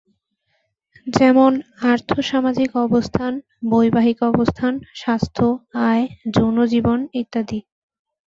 যেমন- 1.07 1.61
আর্থ-সামাজিক 1.83 2.69
অবস্থান, 2.77 3.33
বৈবাহিক 3.65 4.17
অবস্থান, 4.23 4.73
স্বাস্থ্য, 4.95 5.45
আয়, 5.87 6.05
যৌন-জীবন 6.35 6.99
ইত্যাদি। 7.13 7.59